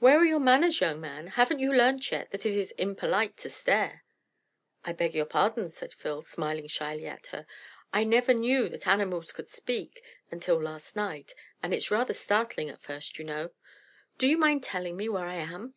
"Where 0.00 0.18
are 0.18 0.24
your 0.24 0.40
manners, 0.40 0.80
young 0.80 1.00
man? 1.00 1.28
Haven't 1.28 1.60
you 1.60 1.72
learnt 1.72 2.10
yet 2.10 2.32
that 2.32 2.44
it 2.44 2.56
isn't 2.56 2.96
polite 2.96 3.36
to 3.36 3.48
stare?" 3.48 4.04
"I 4.84 4.92
beg 4.92 5.14
your 5.14 5.26
pardon," 5.26 5.68
said 5.68 5.92
Phil, 5.92 6.22
smiling 6.22 6.66
shyly 6.66 7.06
at 7.06 7.28
her. 7.28 7.46
"I 7.92 8.02
never 8.02 8.34
knew 8.34 8.68
that 8.68 8.88
animals 8.88 9.30
could 9.30 9.48
speak 9.48 10.02
until 10.28 10.60
last 10.60 10.96
night, 10.96 11.34
and 11.62 11.72
it's 11.72 11.88
rather 11.88 12.14
startling 12.14 12.68
at 12.68 12.82
first, 12.82 13.16
you 13.16 13.24
know. 13.24 13.50
Do 14.18 14.26
you 14.26 14.36
mind 14.38 14.64
telling 14.64 14.96
me 14.96 15.08
where 15.08 15.26
I 15.26 15.36
am?" 15.36 15.74